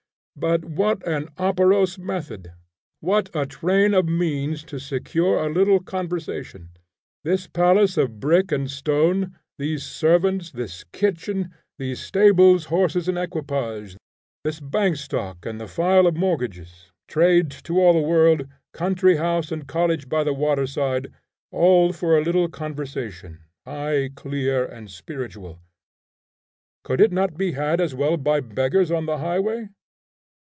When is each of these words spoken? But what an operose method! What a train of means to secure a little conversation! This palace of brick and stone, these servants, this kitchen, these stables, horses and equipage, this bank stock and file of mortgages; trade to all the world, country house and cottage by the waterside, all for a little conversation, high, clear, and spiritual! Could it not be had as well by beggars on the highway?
But 0.37 0.65
what 0.65 1.05
an 1.07 1.27
operose 1.37 1.99
method! 1.99 2.51
What 2.99 3.29
a 3.35 3.45
train 3.45 3.93
of 3.93 4.07
means 4.07 4.63
to 4.63 4.79
secure 4.79 5.37
a 5.37 5.53
little 5.53 5.79
conversation! 5.79 6.69
This 7.23 7.45
palace 7.45 7.95
of 7.95 8.19
brick 8.19 8.51
and 8.51 8.71
stone, 8.71 9.37
these 9.59 9.83
servants, 9.83 10.51
this 10.51 10.83
kitchen, 10.85 11.53
these 11.77 11.99
stables, 11.99 12.65
horses 12.73 13.07
and 13.07 13.19
equipage, 13.19 13.97
this 14.43 14.59
bank 14.59 14.95
stock 14.95 15.45
and 15.45 15.61
file 15.69 16.07
of 16.07 16.15
mortgages; 16.17 16.91
trade 17.07 17.51
to 17.63 17.79
all 17.79 17.93
the 17.93 17.99
world, 17.99 18.47
country 18.73 19.17
house 19.17 19.51
and 19.51 19.67
cottage 19.67 20.09
by 20.09 20.23
the 20.23 20.33
waterside, 20.33 21.11
all 21.51 21.93
for 21.93 22.17
a 22.17 22.23
little 22.23 22.49
conversation, 22.49 23.41
high, 23.65 24.09
clear, 24.15 24.65
and 24.65 24.89
spiritual! 24.89 25.59
Could 26.83 26.99
it 27.01 27.11
not 27.11 27.37
be 27.37 27.51
had 27.51 27.79
as 27.79 27.93
well 27.93 28.17
by 28.17 28.39
beggars 28.39 28.89
on 28.89 29.05
the 29.05 29.19
highway? 29.19 29.67